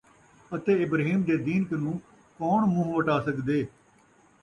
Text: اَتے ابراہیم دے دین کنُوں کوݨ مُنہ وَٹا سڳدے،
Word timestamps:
اَتے 0.53 0.73
ابراہیم 0.83 1.19
دے 1.27 1.35
دین 1.47 1.61
کنُوں 1.69 1.97
کوݨ 2.37 2.59
مُنہ 2.73 2.91
وَٹا 2.95 3.15
سڳدے، 3.25 3.59